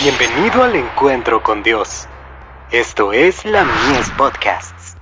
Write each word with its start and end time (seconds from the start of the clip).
Bienvenido 0.00 0.62
al 0.62 0.76
encuentro 0.76 1.42
con 1.42 1.64
Dios. 1.64 2.06
Esto 2.70 3.12
es 3.12 3.44
la 3.44 3.64
Mies 3.64 4.08
Podcasts. 4.10 4.96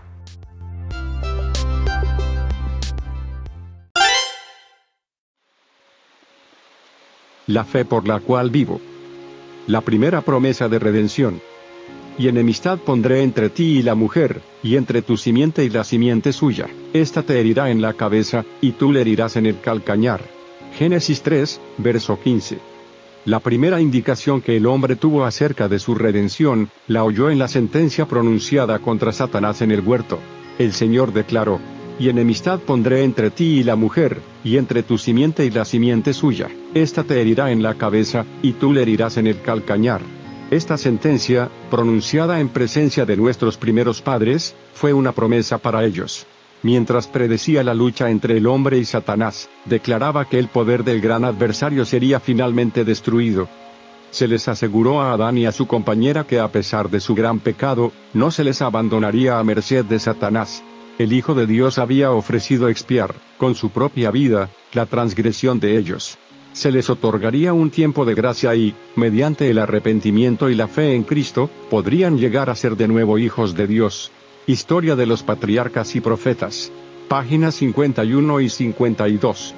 La 7.46 7.64
fe 7.64 7.84
por 7.84 8.08
la 8.08 8.20
cual 8.20 8.48
vivo. 8.48 8.80
La 9.66 9.82
primera 9.82 10.22
promesa 10.22 10.66
de 10.70 10.78
redención. 10.78 11.42
Y 12.16 12.28
enemistad 12.28 12.78
pondré 12.78 13.22
entre 13.22 13.50
ti 13.50 13.80
y 13.80 13.82
la 13.82 13.94
mujer, 13.94 14.40
y 14.62 14.76
entre 14.76 15.02
tu 15.02 15.18
simiente 15.18 15.62
y 15.62 15.68
la 15.68 15.84
simiente 15.84 16.32
suya. 16.32 16.68
Esta 16.94 17.22
te 17.22 17.38
herirá 17.38 17.68
en 17.68 17.82
la 17.82 17.92
cabeza, 17.92 18.46
y 18.62 18.72
tú 18.72 18.92
le 18.92 19.02
herirás 19.02 19.36
en 19.36 19.44
el 19.44 19.60
calcañar. 19.60 20.22
Génesis 20.78 21.20
3, 21.20 21.60
verso 21.76 22.18
15. 22.18 22.75
La 23.26 23.40
primera 23.40 23.80
indicación 23.80 24.40
que 24.40 24.56
el 24.56 24.66
hombre 24.66 24.94
tuvo 24.94 25.24
acerca 25.24 25.66
de 25.66 25.80
su 25.80 25.96
redención, 25.96 26.70
la 26.86 27.02
oyó 27.02 27.28
en 27.28 27.40
la 27.40 27.48
sentencia 27.48 28.06
pronunciada 28.06 28.78
contra 28.78 29.10
Satanás 29.10 29.62
en 29.62 29.72
el 29.72 29.80
huerto. 29.80 30.20
El 30.60 30.72
Señor 30.72 31.12
declaró, 31.12 31.58
y 31.98 32.08
enemistad 32.08 32.60
pondré 32.60 33.02
entre 33.02 33.32
ti 33.32 33.58
y 33.58 33.62
la 33.64 33.74
mujer, 33.74 34.20
y 34.44 34.58
entre 34.58 34.84
tu 34.84 34.96
simiente 34.96 35.44
y 35.44 35.50
la 35.50 35.64
simiente 35.64 36.12
suya. 36.12 36.48
Esta 36.72 37.02
te 37.02 37.20
herirá 37.20 37.50
en 37.50 37.64
la 37.64 37.74
cabeza, 37.74 38.24
y 38.42 38.52
tú 38.52 38.72
le 38.72 38.82
herirás 38.82 39.16
en 39.16 39.26
el 39.26 39.42
calcañar. 39.42 40.02
Esta 40.52 40.78
sentencia, 40.78 41.50
pronunciada 41.68 42.38
en 42.38 42.48
presencia 42.48 43.04
de 43.06 43.16
nuestros 43.16 43.56
primeros 43.56 44.02
padres, 44.02 44.54
fue 44.72 44.92
una 44.92 45.10
promesa 45.10 45.58
para 45.58 45.84
ellos. 45.84 46.28
Mientras 46.62 47.06
predecía 47.06 47.62
la 47.62 47.74
lucha 47.74 48.10
entre 48.10 48.36
el 48.36 48.46
hombre 48.46 48.78
y 48.78 48.84
Satanás, 48.84 49.48
declaraba 49.64 50.28
que 50.28 50.38
el 50.38 50.48
poder 50.48 50.84
del 50.84 51.00
gran 51.00 51.24
adversario 51.24 51.84
sería 51.84 52.20
finalmente 52.20 52.84
destruido. 52.84 53.48
Se 54.10 54.26
les 54.26 54.48
aseguró 54.48 55.02
a 55.02 55.12
Adán 55.12 55.36
y 55.38 55.46
a 55.46 55.52
su 55.52 55.66
compañera 55.66 56.24
que 56.24 56.40
a 56.40 56.48
pesar 56.48 56.90
de 56.90 57.00
su 57.00 57.14
gran 57.14 57.40
pecado, 57.40 57.92
no 58.14 58.30
se 58.30 58.44
les 58.44 58.62
abandonaría 58.62 59.38
a 59.38 59.44
merced 59.44 59.84
de 59.84 59.98
Satanás. 59.98 60.62
El 60.98 61.12
Hijo 61.12 61.34
de 61.34 61.46
Dios 61.46 61.78
había 61.78 62.10
ofrecido 62.12 62.68
expiar, 62.68 63.14
con 63.36 63.54
su 63.54 63.70
propia 63.70 64.10
vida, 64.10 64.48
la 64.72 64.86
transgresión 64.86 65.60
de 65.60 65.76
ellos 65.76 66.18
se 66.56 66.72
les 66.72 66.88
otorgaría 66.88 67.52
un 67.52 67.70
tiempo 67.70 68.06
de 68.06 68.14
gracia 68.14 68.54
y, 68.54 68.74
mediante 68.94 69.50
el 69.50 69.58
arrepentimiento 69.58 70.48
y 70.48 70.54
la 70.54 70.68
fe 70.68 70.94
en 70.94 71.02
Cristo, 71.02 71.50
podrían 71.68 72.16
llegar 72.16 72.48
a 72.48 72.54
ser 72.54 72.78
de 72.78 72.88
nuevo 72.88 73.18
hijos 73.18 73.54
de 73.54 73.66
Dios. 73.66 74.10
Historia 74.48 74.94
de 74.94 75.06
los 75.06 75.24
patriarcas 75.24 75.96
y 75.96 76.00
profetas. 76.00 76.70
Páginas 77.08 77.56
51 77.56 78.40
y 78.40 78.48
52. 78.48 79.54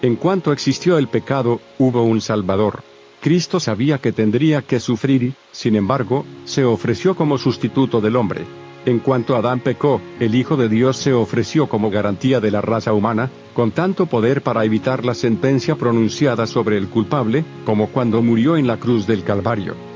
En 0.00 0.16
cuanto 0.16 0.54
existió 0.54 0.96
el 0.96 1.08
pecado, 1.08 1.60
hubo 1.78 2.02
un 2.02 2.22
Salvador. 2.22 2.82
Cristo 3.20 3.60
sabía 3.60 3.98
que 3.98 4.10
tendría 4.10 4.62
que 4.62 4.80
sufrir 4.80 5.22
y, 5.22 5.34
sin 5.50 5.76
embargo, 5.76 6.24
se 6.46 6.64
ofreció 6.64 7.14
como 7.14 7.36
sustituto 7.36 8.00
del 8.00 8.16
hombre. 8.16 8.46
En 8.86 9.00
cuanto 9.00 9.36
Adán 9.36 9.60
pecó, 9.60 10.00
el 10.18 10.34
Hijo 10.34 10.56
de 10.56 10.70
Dios 10.70 10.96
se 10.96 11.12
ofreció 11.12 11.68
como 11.68 11.90
garantía 11.90 12.40
de 12.40 12.50
la 12.50 12.62
raza 12.62 12.94
humana, 12.94 13.30
con 13.52 13.70
tanto 13.70 14.06
poder 14.06 14.42
para 14.42 14.64
evitar 14.64 15.04
la 15.04 15.12
sentencia 15.12 15.76
pronunciada 15.76 16.46
sobre 16.46 16.78
el 16.78 16.88
culpable, 16.88 17.44
como 17.66 17.88
cuando 17.88 18.22
murió 18.22 18.56
en 18.56 18.66
la 18.66 18.78
cruz 18.78 19.06
del 19.06 19.24
Calvario. 19.24 19.91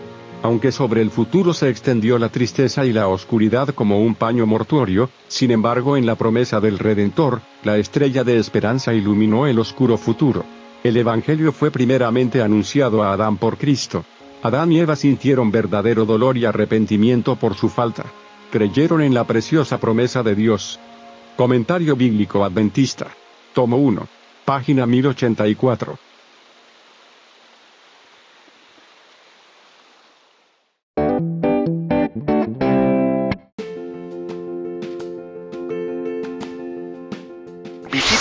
Aunque 0.47 0.71
sobre 0.71 1.03
el 1.03 1.11
futuro 1.11 1.53
se 1.53 1.69
extendió 1.69 2.19
la 2.19 2.29
tristeza 2.29 2.87
y 2.87 2.93
la 2.93 3.09
oscuridad 3.09 3.71
como 3.71 4.01
un 4.01 4.15
paño 4.15 4.47
mortuorio, 4.47 5.11
sin 5.27 5.51
embargo 5.51 5.97
en 5.97 6.07
la 6.07 6.15
promesa 6.15 6.61
del 6.61 6.79
Redentor, 6.79 7.41
la 7.65 7.79
estrella 7.79 8.23
de 8.23 8.39
esperanza 8.39 8.95
iluminó 8.95 9.49
el 9.49 9.59
oscuro 9.59 9.99
futuro. 9.99 10.45
El 10.85 10.97
Evangelio 10.99 11.51
fue 11.51 11.73
primeramente 11.73 12.43
anunciado 12.43 13.03
a 13.03 13.13
Adán 13.13 13.39
por 13.39 13.59
Cristo. 13.59 14.05
Adán 14.45 14.71
y 14.71 14.79
Eva 14.79 14.95
sintieron 14.95 15.51
verdadero 15.51 16.05
dolor 16.05 16.37
y 16.37 16.45
arrepentimiento 16.45 17.35
por 17.35 17.57
su 17.57 17.69
falta 17.69 18.05
creyeron 18.51 19.03
en 19.03 19.13
la 19.13 19.25
preciosa 19.25 19.79
promesa 19.79 20.23
de 20.23 20.35
Dios. 20.37 20.79
Comentario 21.37 21.97
Bíblico 21.97 22.45
Adventista. 22.45 23.09
Tomo 23.53 23.77
1. 23.79 24.07
Página 24.45 24.87
1084. 24.87 25.99